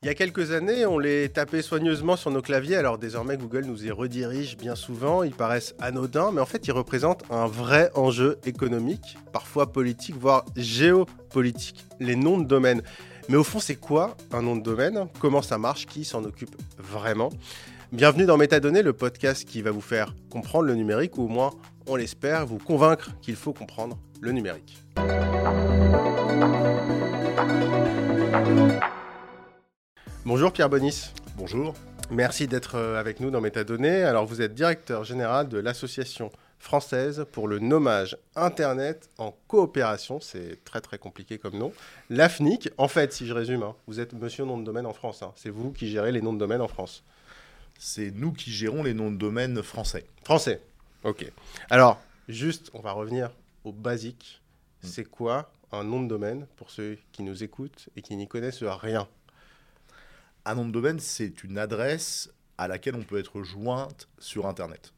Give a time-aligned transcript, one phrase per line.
[0.00, 3.64] Il y a quelques années, on les tapait soigneusement sur nos claviers, alors désormais Google
[3.64, 7.90] nous y redirige bien souvent, ils paraissent anodins, mais en fait ils représentent un vrai
[7.96, 12.82] enjeu économique, parfois politique, voire géopolitique, les noms de domaine.
[13.28, 15.08] Mais au fond, c'est quoi un nom de domaine?
[15.18, 15.86] Comment ça marche?
[15.86, 17.30] Qui s'en occupe vraiment?
[17.90, 21.50] Bienvenue dans Métadonnées, le podcast qui va vous faire comprendre le numérique, ou au moins,
[21.88, 24.80] on l'espère, vous convaincre qu'il faut comprendre le numérique.
[30.28, 31.14] Bonjour Pierre Bonis.
[31.38, 31.72] Bonjour.
[32.10, 34.02] Merci d'être euh, avec nous dans Métadonnées.
[34.02, 40.20] Alors vous êtes directeur général de l'association française pour le nommage Internet en coopération.
[40.20, 41.72] C'est très très compliqué comme nom.
[42.10, 45.22] L'AFNIC, en fait, si je résume, hein, vous êtes monsieur nom de domaine en France.
[45.22, 45.32] hein.
[45.34, 47.04] C'est vous qui gérez les noms de domaine en France.
[47.78, 50.04] C'est nous qui gérons les noms de domaine français.
[50.24, 50.60] Français.
[51.04, 51.24] Ok.
[51.70, 53.30] Alors, juste, on va revenir
[53.64, 54.42] au basique.
[54.82, 54.88] Mm.
[54.88, 58.62] C'est quoi un nom de domaine pour ceux qui nous écoutent et qui n'y connaissent
[58.62, 59.08] rien?
[60.48, 64.94] Un nom de domaine, c'est une adresse à laquelle on peut être jointe sur Internet.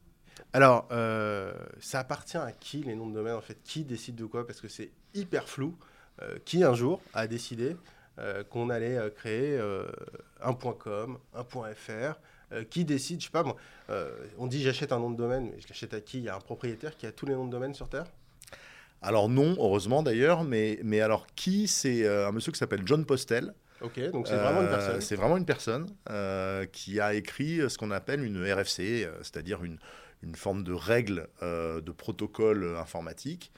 [0.53, 3.57] Alors, euh, ça appartient à qui les noms de domaine en fait?
[3.65, 4.47] Qui décide de quoi?
[4.47, 5.75] Parce que c'est hyper flou.
[6.21, 7.75] Euh, qui un jour a décidé
[8.17, 9.59] euh, qu'on allait créer
[10.41, 12.15] un .com, un .fr
[12.69, 13.57] Qui décide Je sais pas moi.
[14.37, 16.19] on dit j'achète un nom de domaine, mais je l'achète à qui?
[16.19, 18.05] Il y a un propriétaire qui a tous les noms de domaine sur Terre?
[19.01, 23.53] Alors non, heureusement d'ailleurs, mais, mais alors qui C'est un monsieur qui s'appelle John Postel.
[23.81, 25.01] Ok, donc c'est vraiment une Euh, personne.
[25.01, 29.63] C'est vraiment une personne euh, qui a écrit ce qu'on appelle une RFC, euh, c'est-à-dire
[29.63, 29.77] une,
[30.23, 33.51] une forme de règle euh, de protocole informatique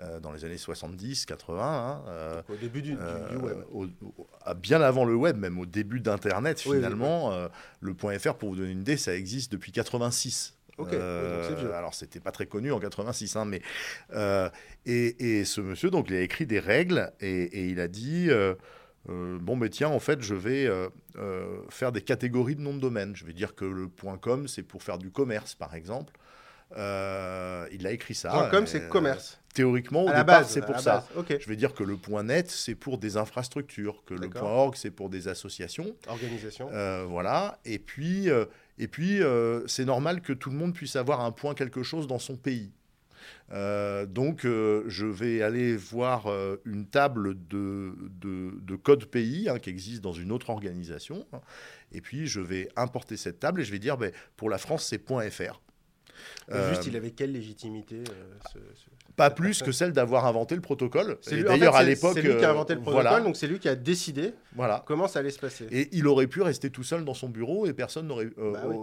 [0.00, 1.62] euh, dans les années 70, 80.
[1.62, 3.58] hein, euh, Donc, au début du, Euh, web.
[3.70, 7.48] au- au- à- bien avant le web, même au début d'Internet, Oui, oui, finalement, euh,
[7.80, 10.56] le point .fr, pour vous donner une idée, ça existe depuis 86.
[10.78, 13.60] Ok, oui, donc alors, c'était pas très connu en 86, hein, mais
[14.14, 14.48] euh,
[14.86, 18.28] et, et ce monsieur, donc, il a écrit des règles et, et il a dit
[18.30, 18.54] euh,
[19.08, 22.74] euh, bon, mais tiens, en fait, je vais euh, euh, faire des catégories de noms
[22.74, 23.16] de domaine.
[23.16, 23.88] Je vais dire que le
[24.18, 26.14] .com, c'est pour faire du commerce, par exemple.
[26.76, 28.48] Il a écrit ça.
[28.50, 29.38] .com, c'est commerce.
[29.54, 31.04] Théoriquement, au à départ, c'est pour ça.
[31.28, 35.08] Je vais dire que le net, c'est pour des infrastructures, que le org, c'est pour
[35.08, 35.96] des associations.
[36.06, 36.68] Organisation.
[37.08, 37.58] Voilà.
[37.64, 38.28] Et puis,
[38.78, 39.20] et puis
[39.66, 42.70] c'est normal que tout le monde puisse avoir un point quelque chose dans son pays.
[43.52, 49.48] Euh, donc, euh, je vais aller voir euh, une table de, de, de code pays
[49.48, 51.26] hein, qui existe dans une autre organisation.
[51.32, 51.40] hein.
[51.92, 54.86] et puis, je vais importer cette table et je vais dire, ben, pour la France,
[54.86, 55.00] c'est
[55.30, 55.60] .fr.
[56.70, 58.04] Juste, il avait quelle légitimité
[58.52, 61.18] ce- ce- pas plus personne que celle d'avoir inventé le protocole.
[61.30, 63.36] Et en d'ailleurs, fait, à l'époque, C'est lui qui a inventé le protocole, voilà, donc
[63.36, 64.82] c'est lui qui a décidé voilà.
[64.86, 65.66] comment ça allait se passer.
[65.70, 68.28] Et il aurait pu rester tout seul dans son bureau et personne n'aurait.
[68.36, 68.76] Bah oui.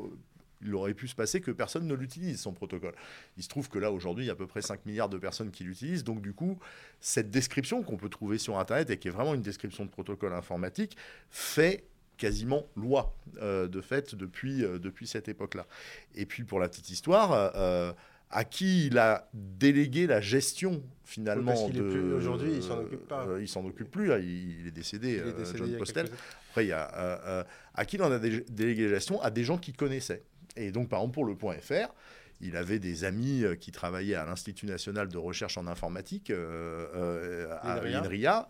[0.61, 2.93] Il aurait pu se passer que personne ne l'utilise, son protocole.
[3.37, 5.17] Il se trouve que là, aujourd'hui, il y a à peu près 5 milliards de
[5.17, 6.03] personnes qui l'utilisent.
[6.03, 6.57] Donc, du coup,
[6.99, 10.33] cette description qu'on peut trouver sur Internet et qui est vraiment une description de protocole
[10.33, 10.97] informatique
[11.29, 11.83] fait
[12.17, 15.67] quasiment loi, euh, de fait, depuis, euh, depuis cette époque-là.
[16.15, 17.91] Et puis, pour la petite histoire, euh,
[18.31, 21.53] à qui il a délégué la gestion, finalement
[22.15, 23.25] aujourd'hui, il s'en occupe pas.
[23.27, 26.09] euh, il s'en occupe plus, il, il est décédé, Il est décédé John Postel.
[26.49, 27.43] Après, il y a euh,
[27.75, 29.21] à qui il en a dé- délégué la gestion?
[29.21, 30.23] À des gens qu'il connaissait.
[30.57, 31.93] Et donc, par exemple, pour le point .fr,
[32.41, 36.87] il avait des amis euh, qui travaillaient à l'Institut national de recherche en informatique, euh,
[36.95, 38.49] euh, à L'INRIA.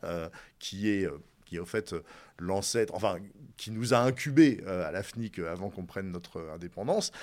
[0.59, 1.07] qui est
[1.45, 1.95] qui est au fait
[2.39, 3.19] l'ancêtre, enfin,
[3.55, 7.13] qui nous a incubés à l'AFNIC euh, avant qu'on prenne notre indépendance.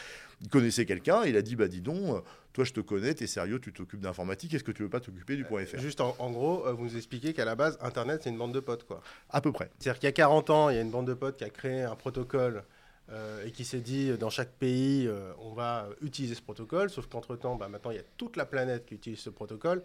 [0.40, 2.24] Il connaissait quelqu'un, il a dit, bah dis donc,
[2.54, 5.36] toi je te connais, t'es sérieux, tu t'occupes d'informatique, est-ce que tu veux pas t'occuper
[5.36, 8.30] du point .fr Juste en, en gros, vous nous expliquez qu'à la base, Internet, c'est
[8.30, 8.84] une bande de potes.
[8.84, 9.02] quoi.
[9.28, 9.70] À peu près.
[9.78, 11.50] C'est-à-dire qu'il y a 40 ans, il y a une bande de potes qui a
[11.50, 12.64] créé un protocole
[13.10, 16.90] euh, et qui s'est dit, euh, dans chaque pays, euh, on va utiliser ce protocole,
[16.90, 19.82] sauf qu'entre-temps, bah, maintenant, il y a toute la planète qui utilise ce protocole,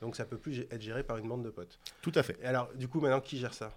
[0.00, 1.78] donc ça peut plus être géré par une bande de potes.
[2.00, 2.38] Tout à fait.
[2.42, 3.72] Et alors, du coup, maintenant, qui gère ça?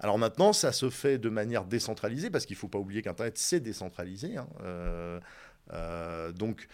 [0.00, 3.38] Alors maintenant, ça se fait de manière décentralisée, parce qu'il ne faut pas oublier qu'Internet,
[3.38, 4.36] c'est décentralisé.
[4.36, 4.48] hein.
[5.72, 6.68] Euh, donc,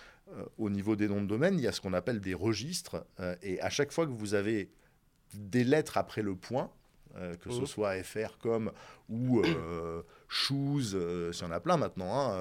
[0.59, 3.05] au niveau des noms de domaine, il y a ce qu'on appelle des registres,
[3.43, 4.71] et à chaque fois que vous avez
[5.35, 6.71] des lettres après le point,
[7.17, 7.67] euh, que ce Mhm.
[7.67, 8.71] soit FR, com
[9.09, 12.39] ou euh, shoes, euh, s'il y en a plein maintenant, hein,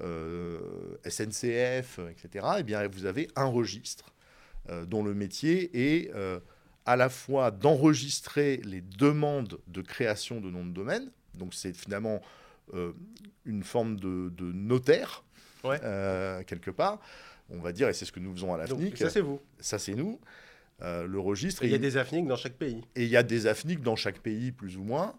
[0.00, 4.12] euh, SNCF, etc., eh bien, vous avez un registre
[4.86, 5.70] dont le métier
[6.02, 6.10] est
[6.86, 12.20] à la fois d'enregistrer les demandes de création de noms de domaine, Donc c'est finalement
[13.44, 15.22] une forme de, de notaire,
[15.64, 15.78] Ouais.
[16.46, 16.98] quelque part,
[17.50, 18.98] on va dire, et c'est ce que nous faisons à la Donc, FNIC.
[18.98, 19.40] ça, c'est vous.
[19.60, 20.18] Ça, c'est nous.
[20.82, 21.64] Euh, le registre.
[21.64, 22.82] Il y a et- des AFNIC dans chaque pays.
[22.96, 25.14] et il y a des AFNIC dans chaque pays, plus ou moins.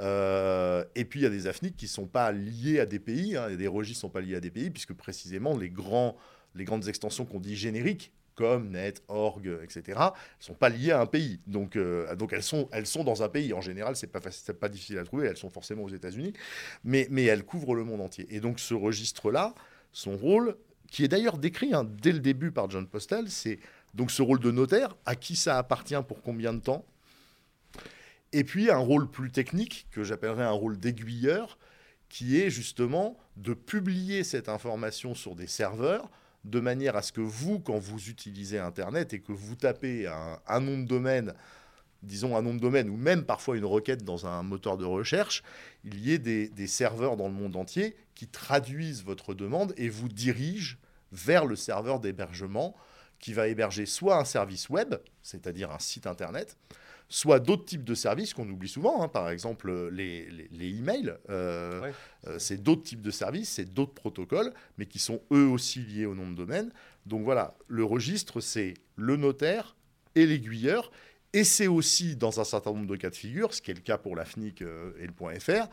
[0.00, 2.98] Euh, et puis il y a des AFNIC qui ne sont pas liés à des
[2.98, 5.70] pays, hein, et des registres ne sont pas liés à des pays, puisque précisément les,
[5.70, 6.16] grands,
[6.54, 11.00] les grandes extensions qu'on dit génériques, comme net, org, etc., ne sont pas liées à
[11.00, 11.40] un pays.
[11.48, 13.52] Donc, euh, donc elles, sont, elles sont dans un pays.
[13.52, 14.12] En général, ce n'est
[14.54, 16.32] pas, difficile à trouver, elles sont forcément aux États-Unis,
[16.84, 18.26] mais, mais elles couvrent le monde entier.
[18.30, 19.54] Et donc ce registre-là,
[19.92, 20.56] son rôle,
[20.88, 23.58] qui est d'ailleurs décrit hein, dès le début par John Postel, c'est
[23.94, 26.84] donc ce rôle de notaire, à qui ça appartient pour combien de temps?
[28.32, 31.58] Et puis un rôle plus technique, que j'appellerais un rôle d'aiguilleur,
[32.08, 36.10] qui est justement de publier cette information sur des serveurs
[36.44, 40.60] de manière à ce que vous, quand vous utilisez Internet et que vous tapez un,
[40.60, 41.34] nom de domaine,
[42.02, 45.42] disons un nom de domaine, ou même parfois une requête dans un moteur de recherche,
[45.84, 50.08] il y ait des serveurs dans le monde entier qui traduisent votre demande et vous
[50.08, 50.76] dirigent
[51.12, 52.74] vers le serveur d'hébergement
[53.18, 56.56] qui va héberger soit un service web, c'est-à-dire un site Internet,
[57.08, 61.14] soit d'autres types de services qu'on oublie souvent, hein, par exemple les, les, les emails.
[61.30, 61.92] euh, Ouais.
[62.26, 66.06] euh, c'est d'autres types de services, c'est d'autres protocoles, mais qui sont eux aussi liés
[66.06, 66.70] au nom de domaine.
[67.06, 69.74] Donc voilà, le registre, c'est le notaire
[70.14, 70.90] et l'aiguilleur.
[71.32, 73.80] Et c'est aussi, dans un certain nombre de cas de figure, ce qui est le
[73.80, 75.68] cas pour la FNIC euh, et le .fr,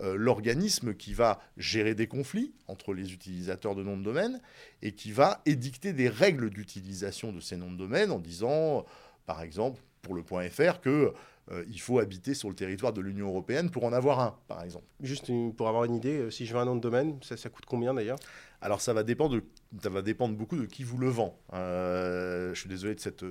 [0.00, 4.40] euh, l'organisme qui va gérer des conflits entre les utilisateurs de noms de domaine
[4.82, 8.84] et qui va édicter des règles d'utilisation de ces noms de domaine en disant,
[9.26, 11.12] par exemple, pour le .fr, que
[11.52, 14.62] euh, il faut habiter sur le territoire de l'Union européenne pour en avoir un, par
[14.62, 14.86] exemple.
[15.00, 17.36] Juste une- pour avoir une idée, euh, si je veux un nom de domaine, ça,
[17.36, 18.18] ça coûte combien d'ailleurs?
[18.62, 19.44] Alors ça va dépendre, de,
[19.82, 21.38] ça va dépendre beaucoup de qui vous le vend.
[21.52, 23.24] Euh, je suis désolé de cette...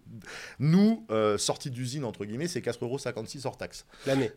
[0.58, 1.06] Nous,
[1.38, 2.98] sortie d'usine, entre guillemets, c'est 4,56 euros
[3.44, 4.30] hors taxe L'année.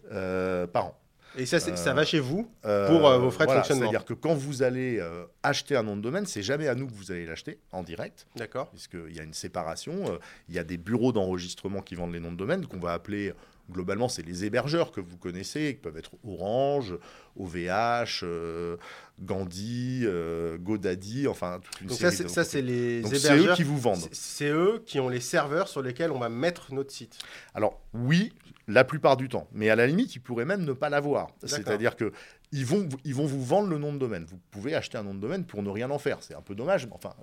[0.71, 1.00] par an.
[1.38, 3.84] Et ça, ça Euh, va chez vous Euh, Pour, euh, vos frais de voilà, fonctionnement.
[3.92, 6.88] C'est-à-dire que quand vous allez euh, acheter un nom de domaine, c'est jamais à nous
[6.88, 8.70] que vous allez l'acheter en direct, D'accord.
[8.70, 9.94] puisqu'il y a une séparation.
[10.12, 10.18] euh,
[10.50, 13.34] Il y a des bureaux d'enregistrement qui vendent les noms de domaine, qu'on va appeler,
[13.72, 16.96] globalement, c'est les hébergeurs que vous connaissez, qui peuvent être Orange,
[17.38, 18.78] OVH, euh,
[19.22, 23.56] Gandhi, euh, GoDaddy, enfin toute une Donc série ça, c'est les Donc c'est eux hébergeurs.
[23.56, 24.08] qui vous vendent.
[24.12, 27.18] C'est- eux qui ont les serveurs sur lesquels on va mettre notre site.
[27.54, 28.34] Alors oui,
[28.68, 31.28] la plupart du temps, mais à la limite, ils pourraient même ne pas l'avoir.
[31.44, 32.12] C'est-à-dire que
[32.52, 34.26] ils vont, ils vont vous vendre le nom de domaine.
[34.30, 36.20] Vous pouvez acheter un nom de domaine pour ne rien en faire.
[36.22, 37.14] C'est un peu dommage, mais enfin,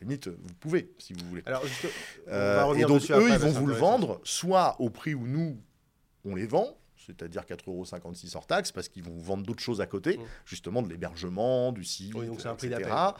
[0.00, 1.42] limite, vous pouvez si vous voulez.
[1.46, 1.86] Alors, juste,
[2.28, 5.58] Euh, et donc eux, après, ils vont vous le vendre soit au prix où nous
[6.24, 6.76] on les vend.
[7.06, 7.86] C'est-à-dire 4,56 euros
[8.34, 10.22] hors taxe, parce qu'ils vont vous vendre d'autres choses à côté, Mm.
[10.44, 12.90] justement de l'hébergement, du site, Oui, donc un prix etc.
[12.92, 13.14] un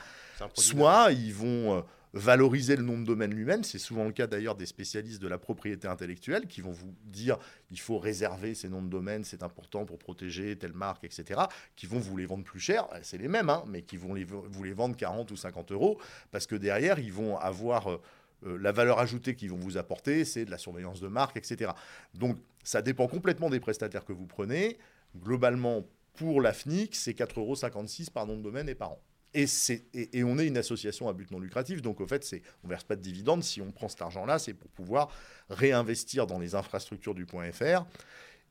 [0.55, 1.81] Soit ils vont euh,
[2.12, 3.64] valoriser le nom de domaine lui-même.
[3.64, 7.38] C'est souvent le cas d'ailleurs des spécialistes de la propriété intellectuelle qui vont vous dire
[7.70, 11.41] il faut réserver ces noms de domaine, c'est important pour protéger telle marque, etc.
[11.75, 12.87] Qui vont vous les vendre plus cher.
[12.93, 15.73] Euh, C'est les mêmes, hein, mais qui vont les- vous les vendre 40 ou 50
[15.73, 15.99] euros
[16.32, 17.99] parce que derrière, ils vont avoir.
[18.46, 21.72] Euh, la valeur ajoutée qu'ils vont vous apporter, c'est de la surveillance de marque, etc.
[22.14, 24.78] Donc, ça dépend complètement des prestataires que vous prenez.
[25.16, 29.02] Globalement, pour la FNIC, c'est 4,56 euros par nom de domaine et par an.
[29.32, 29.46] Et,
[29.94, 32.70] et on est une association à but non lucratif, donc au fait, c'est, on ne
[32.70, 33.44] verse pas de dividendes.
[33.44, 35.08] Si on prend cet argent-là, c'est pour pouvoir
[35.48, 37.86] réinvestir dans les infrastructures du point .fr.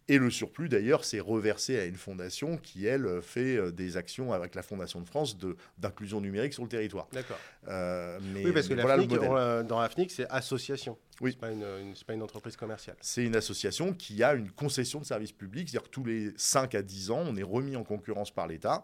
[0.10, 4.34] Et le surplus, d'ailleurs, c'est reversé à une fondation qui, elle, fait euh, des actions
[4.34, 7.08] avec la Fondation de France de, d'inclusion numérique sur le territoire.
[7.14, 7.38] D'accord.
[7.68, 10.98] Euh, Oui, parce que voilà le euh, dans la FNIC, c'est association.
[11.22, 11.32] Oui.
[11.34, 12.96] C'est pas une, une- pas une entreprise commerciale.
[13.02, 16.74] C'est une association qui a une concession de service public, c'est-à-dire que tous les 5
[16.74, 18.84] à 10 ans, on est remis en concurrence par l'État.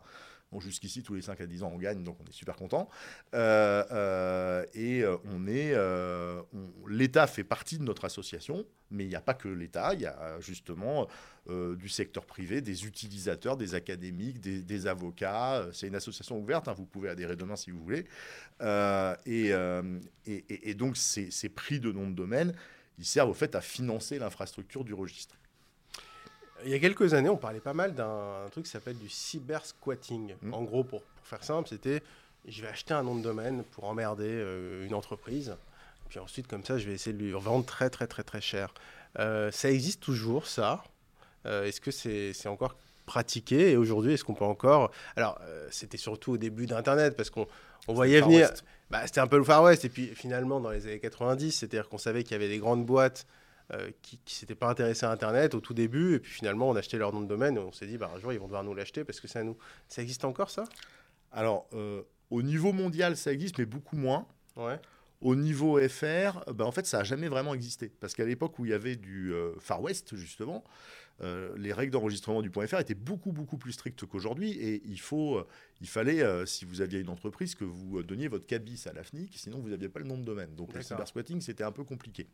[0.60, 2.90] Jusqu'ici, tous les 5 à 10 ans, on gagne, donc on est super content.
[3.34, 5.76] Euh, euh, et euh, on est,
[6.88, 10.06] l'État fait partie de notre association, mais il n'y a pas que l'État, il y
[10.06, 11.08] a justement
[11.48, 15.68] du secteur privé, des utilisateurs, des académiques, des, avocats.
[15.74, 18.06] C'est une association ouverte, hein, vous pouvez adhérer demain si vous voulez.
[19.26, 22.54] Et donc, ces, ces prix de nom de domaine,
[22.98, 25.36] ils servent au fait à financer l'infrastructure du registre.
[26.66, 30.34] Il y a quelques années, on parlait pas mal d'un truc qui s'appelle du cyber-squatting.
[30.42, 30.54] Mm.
[30.54, 32.02] En gros, pour, pour faire simple, c'était
[32.48, 35.56] je vais acheter un nom de domaine pour emmerder euh, une entreprise.
[36.10, 38.74] Puis ensuite, comme ça, je vais essayer de lui vendre très, très, très, très cher.
[39.20, 40.84] Euh, ça existe toujours, ça
[41.46, 43.72] Euh, Est-ce que c'est encore pratiqué?
[43.72, 44.92] Et aujourd'hui, est-ce qu'on peut encore?
[45.16, 47.48] Alors, c'était surtout au début d'Internet, parce qu'on
[47.88, 48.50] on voyait venir.
[48.90, 49.86] Bah, c'était un peu le Far West.
[49.86, 52.86] Et puis finalement, dans les années 90, c'est-à-dire qu'on savait qu'il y avait des grandes
[52.86, 53.26] boîtes
[53.74, 56.16] euh, qui ne s'étaient pas intéressées à Internet au tout début.
[56.16, 58.20] Et puis finalement, on achetait leur nom de domaine et on s'est dit, bah, un
[58.20, 59.58] jour, ils vont devoir nous l'acheter parce que à nous.
[59.88, 60.66] Ça existe encore, ça?
[61.32, 64.28] Alors, euh, au niveau mondial, ça existe, mais beaucoup moins.
[64.56, 64.80] Ouais.
[65.26, 67.92] Au niveau FR, ben, en fait, ça n'a jamais vraiment existé.
[68.00, 70.64] Parce qu'à l'époque où il y avait du euh, Far West, justement,
[71.22, 75.38] euh, les règles d'enregistrement du .fr étaient beaucoup beaucoup plus strictes qu'aujourd'hui et il faut,
[75.38, 75.48] euh,
[75.80, 79.02] il fallait, euh, si vous aviez une entreprise, que vous donniez votre cabis à la
[79.02, 80.54] FNIC, sinon vous n'aviez pas le nom de domaine.
[80.56, 82.28] Donc le cybersquatting c'était un peu compliqué.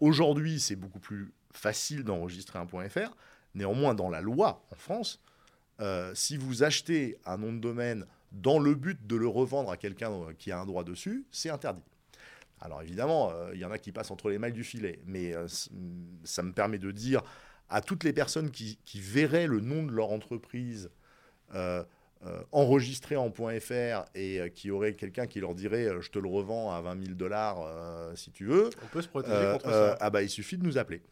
[0.00, 3.14] aujourd'hui c'est beaucoup plus facile d'enregistrer un .fr.
[3.54, 5.22] Néanmoins dans la loi en France,
[6.14, 10.12] si vous achetez un nom de domaine dans le but de le revendre à quelqu'un
[10.38, 11.82] qui a un droit dessus, c'est interdit.
[12.60, 15.34] Alors évidemment, il y en a qui passent entre les mailles du filet, mais
[16.24, 17.22] ça me permet de dire
[17.68, 20.90] à toutes les personnes qui, verraient le nom de leur entreprise
[21.54, 21.82] euh,
[22.24, 26.28] euh, enregistré en .fr et euh, qui aurait quelqu'un qui leur dirait je te le
[26.28, 27.58] revends à 20 000 dollars
[28.14, 28.70] si tu veux.
[28.82, 29.96] On peut se protéger contre ça.
[30.00, 31.02] Ah bah il suffit de nous appeler.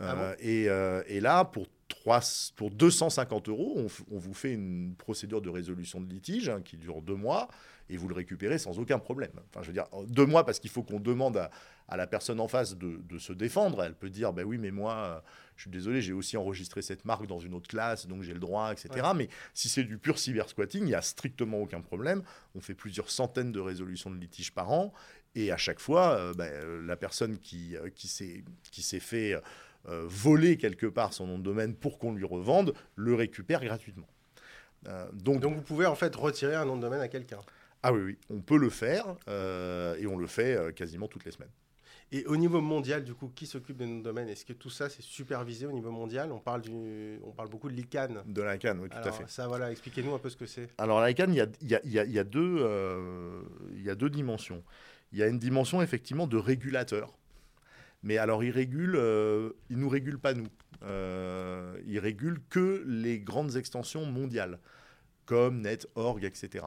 [0.00, 0.64] Ah et,
[1.06, 1.66] et, là pour
[2.02, 2.20] 3,
[2.56, 7.00] pour 250 euros, on, vous fait une procédure de résolution de litige hein, qui dure
[7.00, 7.46] deux mois
[7.88, 9.30] et vous le récupérez sans aucun problème.
[9.50, 12.48] Enfin, je veux dire, deux mois parce qu'il faut qu'on demande à, la personne en
[12.48, 13.84] face de, se défendre.
[13.84, 15.22] Elle peut dire, ben oui, mais moi,
[15.54, 18.40] je suis désolé, j'ai aussi enregistré cette marque dans une autre classe, donc j'ai le
[18.40, 19.06] droit, etc.
[19.14, 22.24] Mais si c'est du pur cybersquatting, il n'y a strictement aucun problème.
[22.56, 24.92] On fait plusieurs centaines de résolutions de litiges par an.
[25.36, 29.40] Et à chaque fois, euh, ben, la personne qui, euh, qui s'est fait
[29.88, 34.08] euh, voler quelque part son nom de domaine pour qu'on lui revende, le récupère gratuitement.
[35.12, 37.40] donc, donc vous pouvez en fait retirer un nom de domaine à quelqu'un
[37.82, 41.24] ah oui, oui, on peut le faire euh, et on le fait euh, quasiment toutes
[41.24, 41.50] les semaines.
[42.12, 44.90] Et au niveau mondial, du coup, qui s'occupe de nos domaines Est-ce que tout ça,
[44.90, 46.30] c'est supervisé au niveau mondial?
[46.30, 48.22] On parle, du, on parle beaucoup de l'ICANN.
[48.26, 49.24] De l'ICANN, oui, tout à fait.
[49.28, 50.68] Ça, voilà, expliquez-nous un peu ce que c'est.
[50.76, 53.42] Alors, l'ICANN, il y a, y, a, y, a deux, euh,
[53.74, 54.62] il y a deux dimensions.
[55.12, 57.16] Il y a une dimension, effectivement, de régulateur.
[58.02, 59.00] Mais alors, il régule,
[59.70, 60.48] il nous régule pas nous.
[60.82, 64.58] il régule que les grandes extensions mondiales,
[65.24, 66.66] comme NetOrg, etc.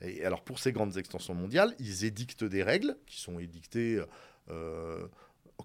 [0.00, 4.02] Et alors pour ces grandes extensions mondiales, ils édictent des règles qui sont édictées
[4.50, 5.06] euh,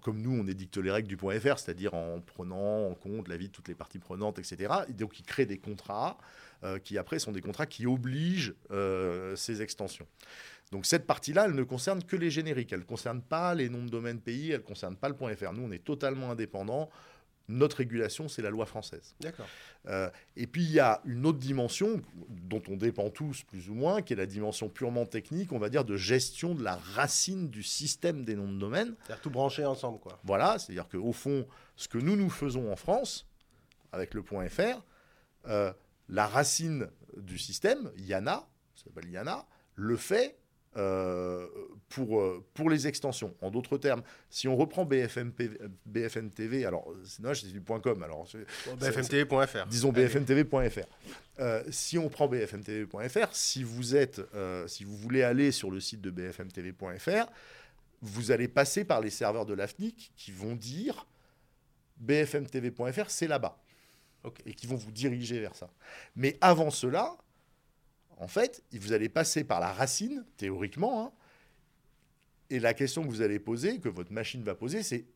[0.00, 3.48] comme nous on édicte les règles du point .fr, c'est-à-dire en prenant en compte l'avis
[3.48, 4.72] de toutes les parties prenantes, etc.
[4.88, 6.16] Et donc ils créent des contrats
[6.64, 10.06] euh, qui après sont des contrats qui obligent euh, ces extensions.
[10.72, 13.84] Donc cette partie-là, elle ne concerne que les génériques, elle ne concerne pas les noms
[13.84, 15.52] de domaines pays, elle ne concerne pas le point .fr.
[15.52, 16.88] Nous on est totalement indépendant
[17.48, 19.14] notre régulation, c'est la loi française.
[19.20, 19.46] D'accord.
[19.86, 23.74] Euh, et puis il y a une autre dimension dont on dépend tous plus ou
[23.74, 27.50] moins, qui est la dimension purement technique, on va dire de gestion de la racine
[27.50, 28.94] du système des noms de domaine.
[29.02, 30.20] C'est-à-dire tout brancher ensemble, quoi.
[30.24, 33.26] Voilà, c'est-à-dire qu'au fond, ce que nous nous faisons en France
[33.90, 34.82] avec le point .fr,
[35.48, 35.72] euh,
[36.08, 36.88] la racine
[37.18, 40.38] du système, YANA, ça s'appelle YANA, le fait
[40.76, 41.46] euh,
[41.90, 43.34] pour, euh, pour les extensions.
[43.42, 45.32] En d'autres termes, si on reprend BFM,
[45.84, 48.26] BFM TV, alors sinon c'est du .com, alors
[48.78, 49.66] BFMTV.fr.
[49.66, 50.86] Disons BFMTV.fr.
[51.40, 54.22] Euh, si on prend BFMTV.fr, si vous êtes,
[54.66, 57.30] si vous voulez aller sur le site de BFMTV.fr,
[58.00, 61.06] vous allez passer par les serveurs de l'AFNIC qui vont dire
[61.98, 63.58] BFMTV.fr, c'est là-bas.
[64.46, 65.68] Et qui vont vous diriger vers ça.
[66.16, 67.16] Mais avant cela,
[68.22, 71.12] en fait, vous allez passer par la racine, théoriquement, hein,
[72.50, 75.06] et la question que vous allez poser, que votre machine va poser, c'est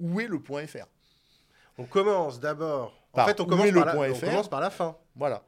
[0.00, 0.86] où est le point .fr
[1.78, 2.92] On commence d'abord.
[3.12, 4.96] En fait, on commence, par la, on commence par la fin.
[5.14, 5.44] Voilà.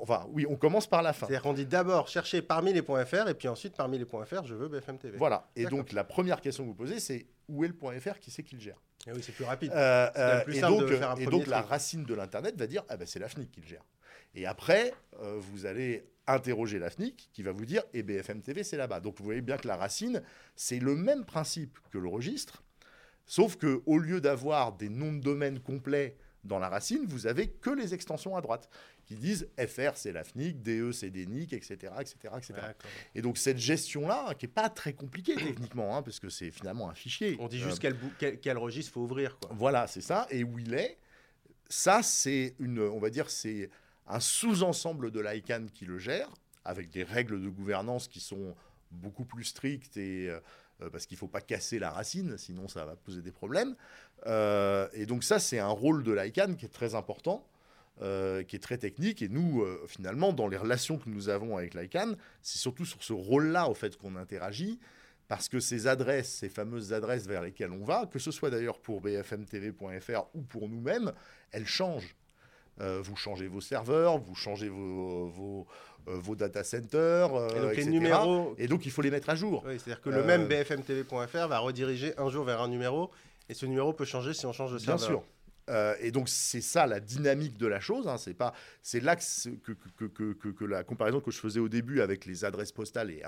[0.00, 1.26] Enfin, oui, on commence par la fin.
[1.26, 4.24] C'est-à-dire qu'on dit d'abord chercher parmi les points .fr et puis ensuite parmi les points
[4.24, 5.18] .fr, je veux BFM TV.
[5.18, 5.46] Voilà.
[5.54, 8.30] Et donc la première question que vous posez, c'est où est le point .fr Qui
[8.30, 8.80] c'est qui le gère?
[9.06, 9.72] Et eh Oui, c'est plus rapide.
[9.74, 12.66] Euh, euh, plus et, donc, de faire un et donc la racine de l'internet va
[12.66, 13.84] dire, ah ben c'est l'AFNIC qui le gère.
[14.34, 18.64] Et après, euh, vous allez interroger l'AFNIC qui va vous dire et eh, BFM TV
[18.64, 19.00] c'est là-bas.
[19.00, 20.22] Donc vous voyez bien que la racine,
[20.56, 22.62] c'est le même principe que le registre,
[23.26, 27.48] sauf que au lieu d'avoir des noms de domaine complets dans la racine, vous avez
[27.48, 28.68] que les extensions à droite
[29.06, 31.92] qui disent FR c'est l'AFNIC, DE c'est DENIC, etc.
[32.00, 32.54] etc., etc.
[33.14, 36.88] Et donc cette gestion-là, qui n'est pas très compliquée techniquement, hein, parce que c'est finalement
[36.90, 37.36] un fichier.
[37.40, 39.38] On dit juste euh, quel, quel, registre faut ouvrir.
[39.38, 39.50] Quoi.
[39.54, 40.26] Voilà, c'est ça.
[40.30, 40.98] Et où il est,
[41.68, 43.70] ça c'est une, on va dire, c'est
[44.06, 46.28] un sous-ensemble de l'ICANN qui le gère,
[46.64, 48.54] avec des règles de gouvernance qui sont
[48.90, 50.30] beaucoup plus strictes et
[50.82, 53.76] euh, parce qu'il ne faut pas casser la racine, sinon ça va poser des problèmes.
[54.26, 57.46] Euh, et donc ça, c'est un rôle de l'ICANN qui est très important,
[58.02, 59.22] euh, qui est très technique.
[59.22, 63.12] Et nous, finalement, dans les relations que nous avons avec l'ICANN, c'est surtout sur ce
[63.12, 64.80] rôle-là, au fait, qu'on interagit.
[65.26, 68.78] Parce que ces adresses, ces fameuses adresses vers lesquelles on va, que ce soit d'ailleurs
[68.78, 71.12] pour bfmtv.fr ou pour nous-mêmes,
[71.50, 72.14] elles changent.
[72.80, 75.66] Euh, vous changez vos serveurs, vous changez vos, vos,
[76.08, 78.54] euh, data centers, et, donc Les numéros...
[78.58, 79.62] et donc il faut les mettre à jour.
[79.64, 83.12] C'est-à-dire que le même euh, bfmtv.fr va rediriger un jour vers un numéro,
[83.48, 85.08] et ce numéro peut changer si on change de serveur.
[85.08, 85.20] Bien
[85.68, 85.96] sûr.
[86.00, 88.08] et donc c'est ça la dynamique de la chose.
[88.08, 88.18] Hein.
[88.18, 92.00] C'est pas, c'est là que, que, que, que, la comparaison que je faisais au début
[92.00, 93.22] avec les adresses postales est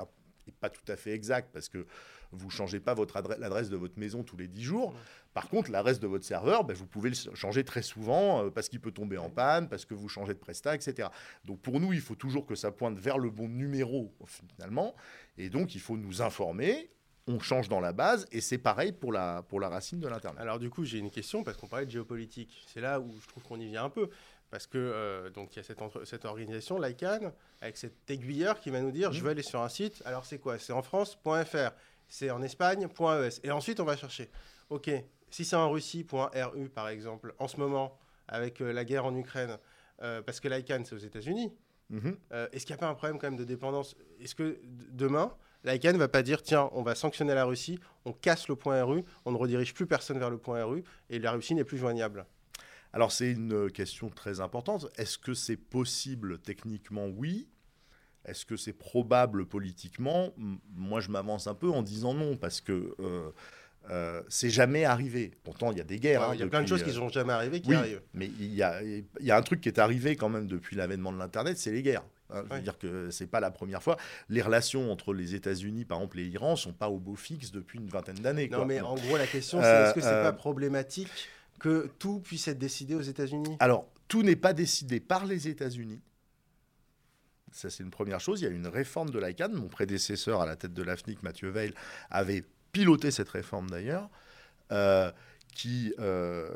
[0.46, 1.86] n'est pas tout à fait exact parce que
[2.32, 2.94] vous ne changez pas
[3.38, 4.94] l'adresse de votre maison tous les 10 jours.
[5.34, 8.68] Par contre, l'adresse de votre serveur, ben, vous pouvez le changer très souvent euh, parce
[8.68, 11.08] qu'il peut tomber en panne, parce que vous changez de prestat, etc.
[11.44, 14.94] Donc pour nous, il faut toujours que ça pointe vers le bon numéro finalement.
[15.38, 16.90] Et donc, il faut nous informer
[17.28, 20.40] on change dans la base, et c'est pareil pour la, pour la racine de l'Internet.
[20.40, 22.64] Alors du coup, j'ai une question, parce qu'on parlait de géopolitique.
[22.68, 24.10] C'est là où je trouve qu'on y vient un peu.
[24.56, 28.70] Parce que euh, donc il y a cette, cette organisation, l'ICANN, avec cet aiguilleur qui
[28.70, 30.58] va nous dire, je veux aller sur un site, alors c'est quoi?
[30.58, 31.72] C'est en France.fr,
[32.08, 33.28] c'est en Espagne.es.
[33.44, 34.30] Et ensuite, on va chercher.
[34.70, 34.90] OK,
[35.28, 37.98] si c'est en Russie.ru, par exemple, en ce moment,
[38.28, 39.58] avec euh, la guerre en Ukraine,
[40.00, 41.52] euh, parce que l'ICANN, c'est aux États-Unis,
[41.90, 42.16] mhm.
[42.50, 43.94] est-ce qu'il n'y a pas un problème quand même de dépendance?
[44.22, 48.14] Est-ce que demain, l'ICANN ne va pas dire tiens, on va sanctionner la Russie, on
[48.14, 51.32] casse le point RU, on ne redirige plus personne vers le point RU et la
[51.32, 52.24] Russie n'est plus joignable?
[52.96, 54.86] Alors c'est une question très importante.
[54.96, 57.08] Est-ce que c'est possible techniquement?
[57.08, 57.46] Oui.
[58.24, 60.32] Est-ce que c'est probable politiquement?
[60.74, 63.30] Moi, je m'avance un peu en disant non, parce que euh,
[63.90, 65.32] euh, c'est jamais arrivé.
[65.44, 66.22] Pourtant, il y a des guerres.
[66.22, 68.00] Hein, il y a plein de choses qui ne euh, sont jamais arrivées qui arrivent.
[68.14, 70.74] Mais il y, a, il y a un truc qui est arrivé quand même depuis
[70.74, 72.06] l'avènement de l'Internet, c'est les guerres.
[72.30, 73.98] Hein, veux dire que c'est pas la première fois.
[74.30, 77.78] Les relations entre les États-Unis, par exemple, et l'Iran, sont pas au beau fixe depuis
[77.78, 78.48] une vingtaine d'années.
[78.48, 82.20] Non, mais en gros, la question, c'est est-ce que c'est pas euh, problématique que tout
[82.20, 86.00] puisse être décidé aux États-Unis Alors, tout n'est pas décidé par les États-Unis.
[87.52, 88.40] Ça, c'est une première chose.
[88.40, 89.52] Il y a une réforme de l'ICANN.
[89.54, 91.72] Mon prédécesseur à la tête de l'AFNIC, Mathieu Veil,
[92.10, 94.10] avait piloté cette réforme d'ailleurs,
[94.72, 95.10] euh,
[95.54, 96.54] qui, euh,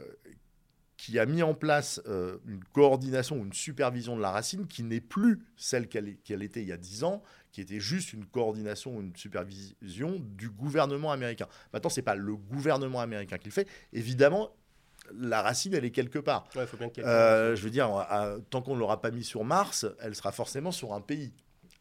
[0.98, 5.00] qui a mis en place euh, une coordination une supervision de la racine qui n'est
[5.00, 9.16] plus celle qu'elle était il y a 10 ans, qui était juste une coordination une
[9.16, 11.46] supervision du gouvernement américain.
[11.72, 13.68] Maintenant, ce n'est pas le gouvernement américain qui le fait.
[13.94, 14.50] Évidemment,
[15.18, 16.46] la racine, elle est quelque part.
[16.54, 18.06] je veux dire,
[18.50, 21.32] tant qu'on ne l'aura pas mis sur Mars, elle sera forcément sur un pays.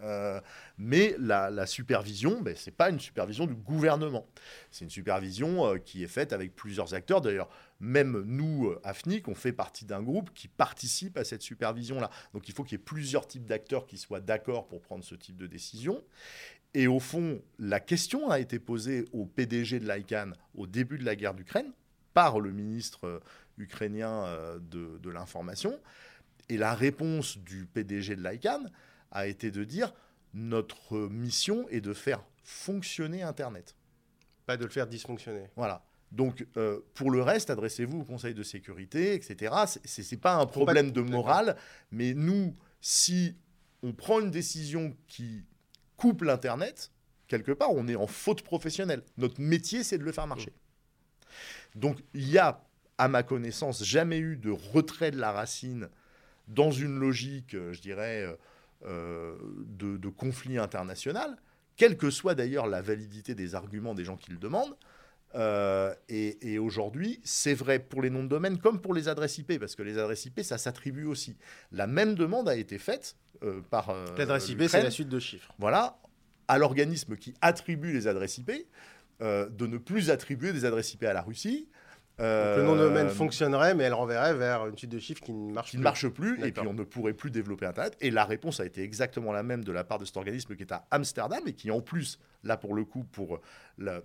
[0.02, 0.40] Euh,
[0.78, 4.28] mais la, supervision, ben, ce n'est pas une supervision du gouvernement.
[4.72, 7.22] C'est une supervision euh, qui est faite avec plusieurs acteurs.
[7.22, 12.10] D'ailleurs, même nous, euh, AFNIC, on fait partie d'un groupe qui participe à cette supervision-là.
[12.34, 15.16] Donc il faut qu'il y ait plusieurs types d'acteurs qui soient d'accord pour prendre ce
[15.16, 16.02] type de décision.
[16.74, 21.06] Et au fond, la question a été posée au PDG de l'ICANN au début de
[21.06, 21.72] la guerre d'Ukraine
[22.14, 23.22] par le ministre
[23.58, 24.26] ukrainien
[24.60, 25.80] de, de l'information.
[26.50, 28.72] Et la réponse du PDG de l'ICANN,
[29.12, 29.94] a été de dire
[30.34, 33.76] notre mission est de faire fonctionner Internet.
[34.46, 35.50] Pas de le faire dysfonctionner.
[35.56, 35.84] Voilà.
[36.12, 39.54] Donc, euh, pour le reste, adressez-vous au Conseil de sécurité, etc.
[39.86, 41.56] Ce n'est pas un problème de morale,
[41.92, 43.36] mais nous, si
[43.84, 45.46] on prend une décision qui
[45.98, 46.92] coupe l'Internet,
[47.28, 49.04] quelque part, on est en faute professionnelle.
[49.18, 50.52] Notre métier, c'est de le faire marcher.
[51.80, 52.62] Donc, il y a,
[52.98, 55.90] à ma connaissance, jamais eu de retrait de la racine
[56.48, 58.36] dans une logique, euh, je dirais, euh,
[58.86, 61.38] euh, de, conflit international,
[61.76, 64.76] quelle que soit d'ailleurs la validité des arguments des gens qui le demandent.
[65.36, 69.60] Euh, et, aujourd'hui, c'est vrai pour les noms de domaine comme pour les adresses IP,
[69.60, 71.36] parce que les adresses IP, ça s'attribue aussi.
[71.72, 73.94] La même demande a été faite euh, par.
[74.18, 75.54] L'adresse IP, c'est la suite de chiffres.
[75.60, 76.00] Voilà,
[76.48, 78.52] à l'organisme qui attribue les adresses IP,
[79.20, 81.68] de ne plus attribuer des adresses IP à la Russie,
[82.20, 85.32] le nom de domaine euh, fonctionnerait, mais elle renverrait vers une suite de chiffres qui
[85.32, 85.80] ne marche qui plus.
[85.80, 87.96] ne marche plus, et puis on ne pourrait plus développer Internet.
[88.02, 90.64] Et la réponse a été exactement la même de la part de cet organisme qui
[90.64, 93.40] est à Amsterdam et qui, en plus, là pour le coup, pour
[93.82, 94.02] euh,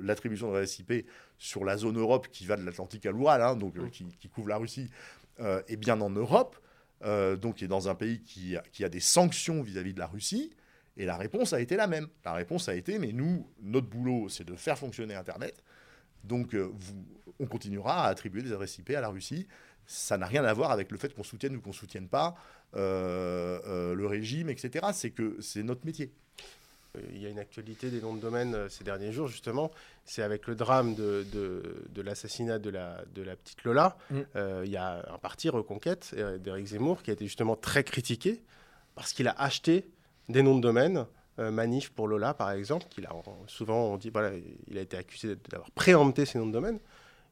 [0.00, 1.06] l'attribution de la IP
[1.38, 4.48] sur la zone Europe qui va de l'Atlantique à l'Oural, hein, donc euh, qui, couvre
[4.48, 4.90] la Russie,
[5.38, 6.56] est bien en Europe,
[7.04, 9.98] donc qui est dans un pays qui a, qui a des sanctions vis-à-vis -vis de
[9.98, 10.52] la Russie.
[10.96, 12.08] Et la réponse a été la même.
[12.24, 15.62] La réponse a été, mais nous, notre boulot, c'est de faire fonctionner Internet.
[16.22, 16.72] Donc, euh,
[17.40, 19.46] on continuera à attribuer des adresses IP à la Russie.
[19.86, 22.34] Ça n'a rien à voir avec le fait qu'on soutienne ou qu'on ne soutienne pas
[22.74, 24.86] euh, euh, le régime, etc.
[24.92, 26.12] C'est que c'est notre métier.
[27.10, 29.72] Il y a une actualité des noms de domaine ces derniers jours, justement.
[30.04, 31.26] C'est avec le drame de,
[31.96, 33.96] l'assassinat de la, de la petite Lola.
[34.10, 34.20] Mm.
[34.64, 38.44] il y a un parti Reconquête d'Éric Zemmour qui a été justement très critiqué
[38.94, 39.90] parce qu'il a acheté
[40.28, 41.06] des noms de domaine
[41.38, 43.10] euh, Manif pour Lola, par exemple, qu'il a
[43.48, 44.32] souvent on dit voilà,
[44.68, 46.78] il a été accusé d'avoir préempté ses noms de domaine.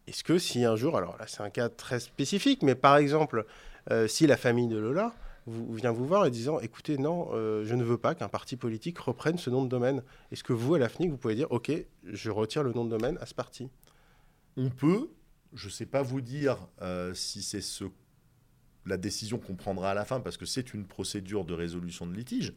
[0.09, 3.47] Est-ce que si un jour, alors là c'est un cas très spécifique, mais par exemple,
[3.91, 5.15] euh, si la famille de Lola
[5.47, 8.99] vient vous voir et disant écoutez, non, euh, je ne veux pas qu'un parti politique
[8.99, 10.03] reprenne ce nom de domaine,
[10.33, 11.71] est-ce que vous, à l'AFNIC, vous pouvez dire ok,
[12.05, 13.69] je retire le nom de domaine à ce parti?
[14.57, 15.11] On peut,
[15.55, 16.59] je ne sais pas vous dire
[17.15, 17.85] si c'est ce,
[18.85, 22.15] la décision qu'on prendra à la fin, parce que c'est une procédure de résolution de
[22.15, 22.53] litige.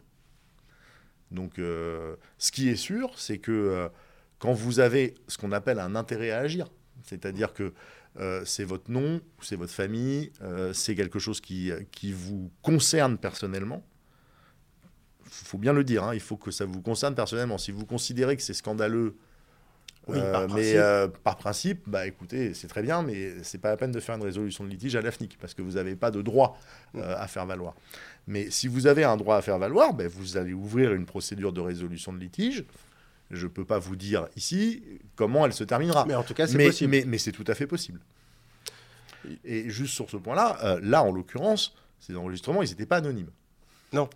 [1.35, 3.87] Donc, euh, ce qui est sûr, c'est que euh,
[4.39, 6.69] quand vous avez ce qu'on appelle un intérêt à agir,
[7.03, 7.73] c'est-à-dire que
[8.17, 10.31] euh, c'est votre nom, c'est votre famille,
[10.73, 13.85] c'est quelque chose qui, qui vous concerne personnellement,
[15.29, 17.57] faut bien le dire, hein, il faut que ça vous concerne personnellement.
[17.57, 19.17] Si vous considérez que c'est scandaleux,
[20.07, 23.69] Oui, euh, par mais euh, par principe, bah écoutez, c'est très bien, mais c'est pas
[23.69, 26.11] la peine de faire une résolution de litige à l'AFNIC parce que vous n'avez pas
[26.11, 26.59] de droit
[26.95, 27.73] euh, à faire valoir.
[28.27, 31.53] Mais si vous avez un droit à faire valoir, ben, vous allez ouvrir une procédure
[31.53, 32.65] de résolution de litige.
[33.31, 34.83] Je peux pas vous dire ici
[35.15, 36.05] comment elle se terminera.
[36.05, 36.91] Mais en tout cas, c'est possible.
[36.91, 37.99] mais- mais c'est tout à fait possible.
[39.43, 43.31] Et juste sur ce point-là, euh, là en l'occurrence, ces enregistrements, ils n'étaient pas anonymes.
[43.93, 44.07] Non,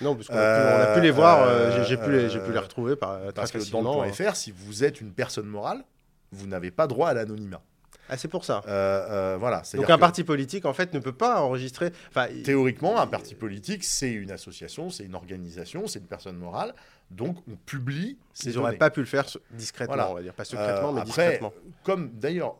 [0.00, 2.28] parce qu'on a, Euh, pu- on a pu les voir, euh, euh, j'ai- pu, les-
[2.28, 5.00] j'ai pu les euh, retrouver par, Parce que dans le point .fr, si vous êtes
[5.00, 5.84] une personne morale,
[6.32, 7.62] vous n'avez pas droit à l'anonymat.
[8.08, 8.62] Ah, c'est pour ça.
[8.68, 9.62] Euh, euh, voilà.
[9.74, 11.90] Donc un parti politique, en fait, ne peut pas enregistrer...
[12.08, 16.72] Enfin, Théoriquement, un parti politique, c'est une association, c'est une organisation, c'est une personne morale.
[17.10, 20.10] Donc, on publie ces ils n'auraient pas pu le faire discrètement, Voilà.
[20.10, 20.34] on va dire.
[20.34, 21.52] Pas secrètement, Euh, mais après, discrètement.
[21.82, 22.56] Comme d'ailleurs,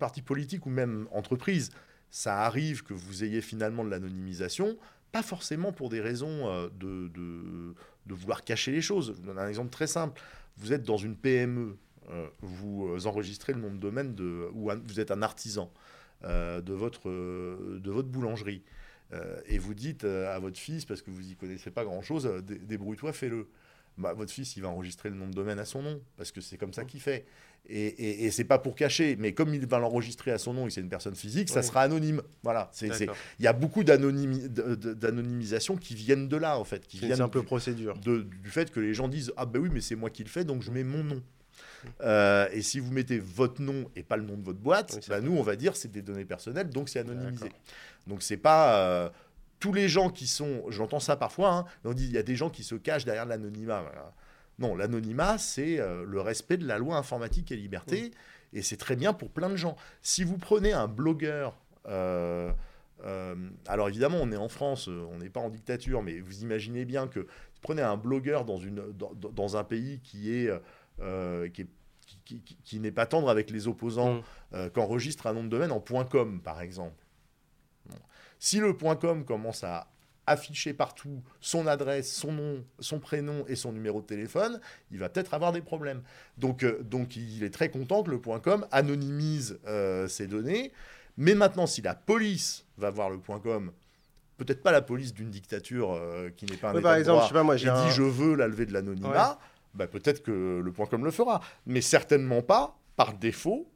[0.00, 1.70] parti politique ou même entreprise,
[2.10, 4.76] ça arrive que vous ayez finalement de l'anonymisation,
[5.14, 7.74] pas forcément pour des raisons euh, de, de,
[8.06, 9.12] de vouloir cacher les choses.
[9.16, 10.20] Je vous donne un exemple très simple.
[10.56, 11.76] Vous êtes dans une PME,
[12.10, 15.72] euh, vous euh, enregistrez le nom de domaine de, ou vous êtes un artisan
[16.22, 18.62] de, votre, de votre boulangerie.
[19.46, 23.12] et vous dites à votre fils, parce que vous n'y connaissez pas grand-chose, dé- débrouille-toi,
[23.12, 23.46] fais-le.
[23.98, 26.40] Bah, votre fils, il va enregistrer le nom de domaine à son nom, parce que
[26.40, 27.26] c'est comme ça qu'il fait.
[27.66, 30.66] Et, et, et c'est pas pour cacher, mais comme il va l'enregistrer à son nom
[30.66, 31.66] et c'est une personne physique, ça Oui.
[31.66, 32.20] sera anonyme.
[32.42, 32.70] Voilà.
[32.82, 33.08] Il
[33.40, 37.96] y a beaucoup d'anonymisation qui viennent de là, en fait, qui viennent simple du, procédure.
[37.98, 40.28] de- du fait que les gens disent ah ben oui, mais c'est moi qui le
[40.28, 41.22] fais, donc je mets mon nom.
[42.02, 45.00] Euh, et si vous mettez votre nom et pas le nom de votre boîte, Oui,
[45.08, 45.28] bah, vrai.
[45.28, 47.50] nous on va dire c'est des données personnelles, donc c'est anonymisé.
[48.06, 49.10] Donc c'est pas euh,
[49.60, 52.36] tous les gens qui sont, j'entends ça parfois, hein, on dit il y a des
[52.36, 53.82] gens qui se cachent derrière l'anonymat.
[53.82, 54.12] Voilà.
[54.58, 58.12] Non, l'anonymat c'est euh, le respect de la loi informatique et liberté,
[58.52, 59.76] et c'est très bien pour plein de gens.
[60.02, 62.52] Si vous prenez un blogueur euh,
[63.04, 63.34] euh,
[63.66, 67.08] alors évidemment, on est en France, on n'est pas en dictature, mais vous imaginez bien
[67.08, 67.26] que
[67.60, 70.50] prenez un blogueur dans, une, dans, un pays qui est,
[71.52, 71.68] qui, est-
[72.24, 74.22] qui- qui- qui n'est pas tendre avec les opposants,
[74.54, 77.04] euh, qu'enregistre un nom de domaine en .com, par exemple.
[77.90, 77.96] Bon.
[78.38, 79.88] Si le .com commence à
[80.26, 84.60] afficher partout son adresse, son nom, son prénom et son numéro de téléphone,
[84.90, 86.02] il va peut-être avoir des problèmes.
[86.38, 90.72] Donc, euh, donc il est très content que le .com anonymise euh, ces données.
[91.16, 93.70] Mais maintenant, si la police va voir le .com,
[94.36, 97.00] peut-être pas la police d'une dictature euh, qui n'est pas un Oui, état par de
[97.00, 97.84] exemple, droit, je sais pas, moi, et j'ai un...
[97.86, 99.38] dit je veux la levée de l'anonymat,
[99.74, 101.40] bah, peut-être que le .com le fera.
[101.66, 103.68] Mais certainement pas par défaut.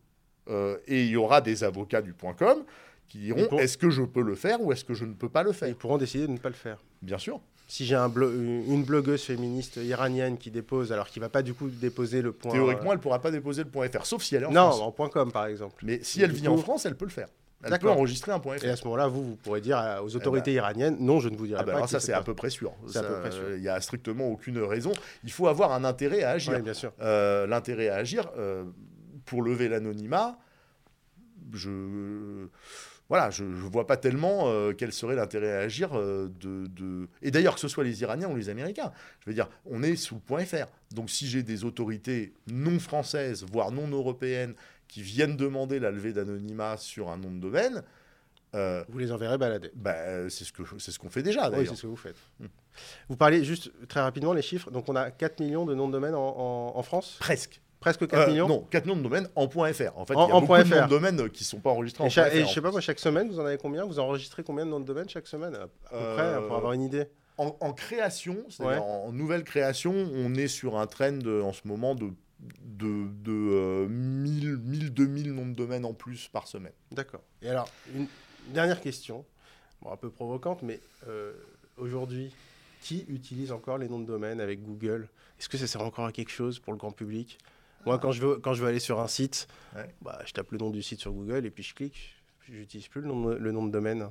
[0.48, 2.64] euh, et il y aura des avocats du .com
[3.08, 5.42] qui diront est-ce que je peux le faire ou est-ce que je ne peux pas
[5.42, 6.78] le faire Ils pourront décider de ne pas le faire.
[7.02, 7.40] Bien sûr.
[7.70, 11.52] Si j'ai un blo- une blogueuse féministe iranienne qui dépose, alors qui va pas du
[11.52, 12.52] coup déposer le point...
[12.52, 14.80] Théoriquement, elle ne pourra pas déposer le .fr, sauf si elle est en non, France.
[14.80, 15.84] en point .com par exemple.
[15.84, 17.28] Mais si Et elle vit coup- en France, elle peut le faire.
[17.60, 17.96] Elle peut D'accord.
[17.96, 18.64] enregistrer un .fr.
[18.64, 21.36] Et à ce moment-là, vous, vous pourrez dire euh, aux autorités iraniennes, non, je ne
[21.36, 21.76] vous dirai Ah bah pas.
[21.78, 22.72] alors ça, c'est à peu près sûr.
[22.96, 24.92] Euh, Il n'y a strictement aucune raison.
[25.24, 26.54] Il faut avoir un intérêt à agir.
[26.54, 26.92] Oui, bien sûr.
[27.02, 28.64] Euh, L'intérêt à agir euh,
[29.26, 30.38] pour lever l'anonymat,
[31.52, 32.46] je
[33.08, 37.08] voilà, je ne vois pas tellement euh, quel serait l'intérêt à agir euh, de, de-
[37.22, 39.96] Et d'ailleurs, que ce soit les Iraniens ou les Américains, je veux dire, on est
[39.96, 40.66] sous le point .fr.
[40.92, 44.54] Donc si j'ai des autorités non françaises, voire non européennes,
[44.88, 47.82] qui viennent demander la levée d'anonymat sur un nom de domaine,
[48.54, 49.70] euh, Vous les enverrez balader.
[49.74, 51.68] bah, c'est ce que c'est ce qu'on fait déjà Oui, d'ailleurs.
[51.70, 52.16] c'est ce que vous faites.
[52.40, 52.46] Hmm.
[53.10, 54.70] Vous parlez juste très rapidement les chiffres.
[54.70, 57.16] Donc on a 4 millions de noms de domaine en, en- en France?
[57.20, 57.60] Presque.
[57.80, 59.96] Presque 4 Euh, millions Non, 4 noms de domaine en point .fr.
[59.96, 60.82] En fait, En- il y a en beaucoup de .fr.
[60.84, 62.48] de domaine euh, qui ne sont pas enregistrés en Et, cha- point et .fr.
[62.48, 63.84] je sais pas, moi, chaque semaine, vous en avez combien?
[63.84, 66.72] Vous enregistrez combien de noms de domaine chaque semaine À peu Euh, près, pour avoir
[66.72, 67.06] une idée?
[67.36, 68.90] En, en création, c'est-à-dire Ouais.
[68.90, 72.10] en nouvelle création, on est sur un trend en ce moment de,
[72.40, 76.72] de, de euh, 1000, 1000, 2000 noms de domaine en plus par semaine.
[76.90, 77.22] D'accord.
[77.42, 78.08] Et alors, une
[78.52, 79.24] dernière question,
[79.82, 81.32] bon, un peu provocante, mais euh,
[81.76, 82.32] aujourd'hui,
[82.80, 85.08] qui utilise encore les noms de domaine avec Google?
[85.38, 87.38] Est-ce que ça sert encore à quelque chose pour le grand public?
[87.86, 89.94] Moi, quand je, veux, quand je veux aller sur un site, Ouais.
[90.02, 92.14] bah, je tape le nom du site sur Google et puis je clique.
[92.50, 94.08] J'utilise plus le nom, de- le nom de domaine.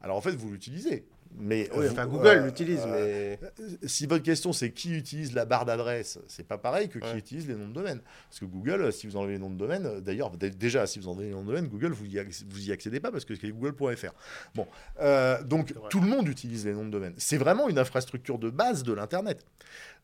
[0.00, 1.06] Alors en fait, vous l'utilisez.
[1.38, 3.88] Mais Oui, vous- enfin, Google euh, l'utilise, euh, mais...
[3.88, 7.16] Si votre question c'est qui utilise la barre d'adresse, c'est pas pareil que qui Ouais.
[7.16, 8.02] utilise les noms de domaine.
[8.28, 10.98] Parce que Google, euh, si vous enlevez les noms de domaine, euh, d'ailleurs, déjà, si
[10.98, 13.34] vous enlevez les noms de domaine, Google, vous y, vous y accédez pas parce que
[13.34, 14.12] c'est google.fr.
[14.54, 14.66] Bon,
[15.00, 17.14] euh, donc tout le monde utilise les noms de domaine.
[17.16, 19.46] C'est vraiment une infrastructure de base de l'Internet.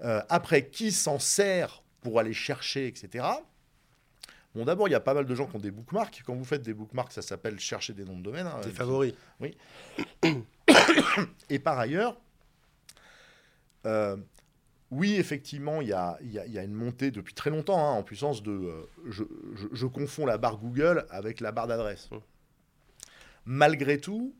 [0.00, 3.24] Euh, après, qui s'en sert pour aller chercher, etc.
[4.54, 6.22] Bon, d'abord, il y a pas mal de gens qui ont des bookmarks.
[6.24, 8.46] Quand vous faites des bookmarks, ça s'appelle chercher des noms de domaine.
[8.46, 9.14] hein, qui- favoris.
[11.50, 12.16] et par ailleurs,
[13.86, 14.16] euh,
[14.90, 17.92] oui, effectivement, il y a, y a- y a une montée depuis très longtemps hein,
[17.98, 18.52] en puissance de.
[18.52, 22.10] euh, je, je- je confonds la barre Google avec la barre d'adresse.
[22.10, 22.16] Mm.
[23.44, 24.34] Malgré tout,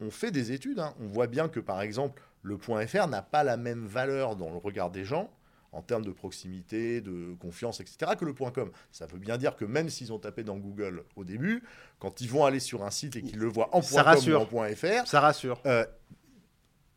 [0.00, 0.78] on fait des études.
[0.78, 0.94] hein.
[1.00, 4.50] On voit bien que, par exemple, le point .fr n'a pas la même valeur dans
[4.50, 5.30] le regard des gens
[5.74, 8.70] en termes de proximité, de confiance, etc., que le .com.
[8.92, 11.62] Ça veut bien dire que même s'ils ont tapé dans Google au début,
[11.98, 14.52] quand ils vont aller sur un site et qu'ils le voient en .com rassure.
[14.52, 15.60] ou en .fr, Ça rassure.
[15.66, 15.84] euh,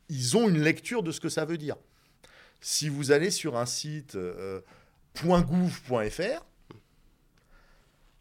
[0.09, 1.75] ils ont une lecture de ce que ça veut dire.
[2.61, 4.61] Si vous allez sur un site euh,
[5.23, 6.45] .gouv.fr,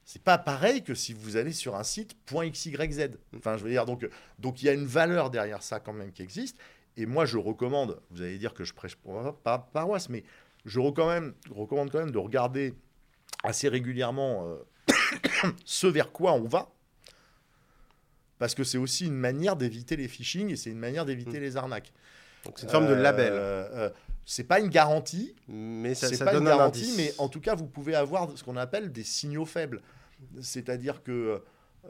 [0.05, 3.11] c'est pas pareil que si vous allez sur un site .xyz.
[3.37, 6.13] Enfin, je veux dire, donc, donc il y a une valeur derrière ça quand même
[6.13, 6.57] qui existe.
[6.97, 10.25] Et moi, je recommande, vous allez dire que je prêche pour paroisse, mais
[10.67, 12.75] je recommande, recommande quand même de regarder
[13.43, 14.93] assez régulièrement euh,
[15.65, 16.69] ce vers quoi on va.
[18.39, 21.43] Parce que c'est aussi une manière d'éviter les phishing et c'est une manière d'éviter Mm.
[21.43, 21.93] les arnaques.
[22.45, 23.33] Donc c'est une forme de Euh, label.
[23.33, 23.91] euh,
[24.27, 26.97] c'est pas une garantie, Mais ça, ça pas donne une un garantie, indice.
[26.99, 29.81] mais en tout cas, vous pouvez avoir ce qu'on appelle des signaux faibles.
[30.41, 31.41] C'est-à-dire que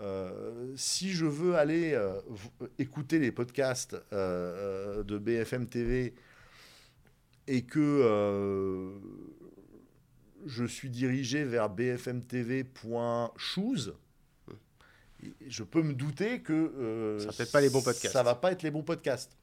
[0.00, 1.98] euh, si je veux aller
[2.78, 6.14] écouter les podcasts de BFM TV
[7.46, 8.98] et que euh,
[10.46, 12.74] je suis dirigé vers bfmtv.shoes,
[15.46, 18.12] je peux me douter que euh, Ça peut-être pas les bons podcasts.
[18.12, 19.36] Ça va pas être les bons podcasts.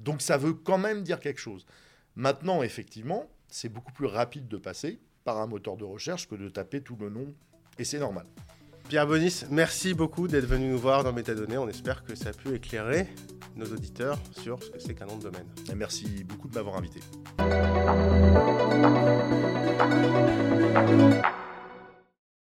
[0.00, 1.66] Donc ça veut quand même dire quelque chose.
[2.14, 6.48] Maintenant, effectivement, c'est beaucoup plus rapide de passer par un moteur de recherche que de
[6.48, 7.34] taper tout le nom,
[7.78, 8.26] et c'est normal.
[8.88, 11.58] Pierre Bonis, merci beaucoup d'être venu nous voir dans Métadonnées.
[11.58, 13.06] On espère que ça a pu éclairer
[13.54, 15.46] nos auditeurs sur ce que c'est qu'un nom de domaine.
[15.76, 17.00] Merci beaucoup de m'avoir invité.